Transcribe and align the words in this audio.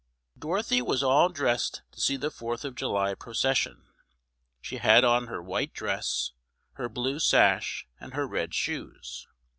DOROTHY 0.39 0.81
was 0.81 1.03
all 1.03 1.29
dressed 1.29 1.83
to 1.91 2.01
see 2.01 2.17
the 2.17 2.31
Fourth 2.31 2.65
of 2.65 2.73
July 2.73 3.13
procession. 3.13 3.83
She 4.59 4.77
had 4.77 5.03
on 5.03 5.27
her 5.27 5.43
white 5.43 5.73
dress, 5.73 6.31
her 6.73 6.89
blue 6.89 7.19
sash, 7.19 7.85
and 7.99 8.15
her 8.15 8.27
red 8.27 8.51
shoes. 8.55 9.27